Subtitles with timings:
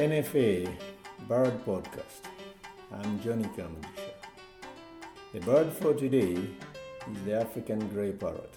[0.00, 0.66] NFA
[1.28, 2.22] Bird Podcast.
[2.90, 4.14] I'm Johnny Kamugisha.
[5.34, 6.38] The bird for today
[7.12, 8.54] is the African grey parrot.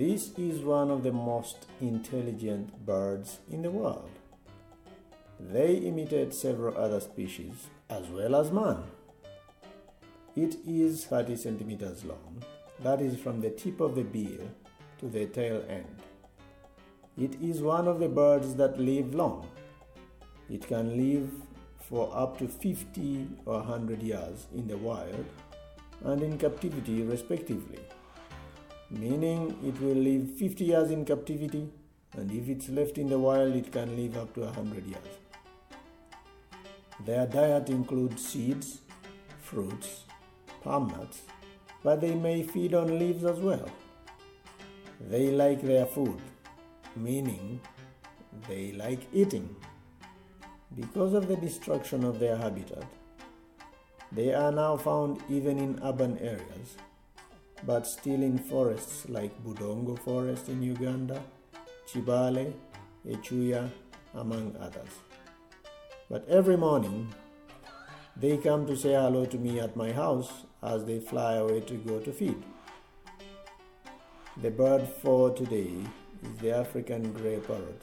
[0.00, 4.08] This is one of the most intelligent birds in the world.
[5.38, 8.78] They imitate several other species as well as man.
[10.34, 12.42] It is 30 centimeters long,
[12.82, 14.48] that is from the tip of the bill
[15.00, 16.00] to the tail end.
[17.18, 19.46] It is one of the birds that live long.
[20.48, 21.30] It can live
[21.78, 25.26] for up to 50 or 100 years in the wild
[26.04, 27.80] and in captivity, respectively
[28.90, 31.68] meaning it will live 50 years in captivity,
[32.16, 35.20] and if it's left in the wild, it can live up to 100 years.
[37.06, 38.80] Their diet includes seeds,
[39.40, 40.04] fruits,
[40.62, 41.22] palm nuts,
[41.84, 43.70] but they may feed on leaves as well.
[45.08, 46.20] They like their food,
[46.96, 47.60] meaning
[48.48, 49.54] they like eating.
[50.76, 52.84] Because of the destruction of their habitat,
[54.12, 56.76] they are now found even in urban areas
[57.64, 61.22] but still in forests like Budongo Forest in Uganda,
[61.86, 62.52] Kibale,
[63.06, 63.70] Echuya,
[64.14, 64.90] among others.
[66.08, 67.12] But every morning,
[68.16, 71.74] they come to say hello to me at my house as they fly away to
[71.74, 72.42] go to feed.
[74.38, 75.72] The bird for today
[76.22, 77.82] is the African grey parrot,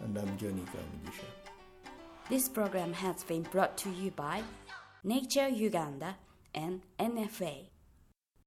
[0.00, 1.26] and I'm Johnny Kamugisha.
[2.28, 4.42] This program has been brought to you by
[5.02, 6.16] Nature Uganda
[6.54, 7.73] and NFA.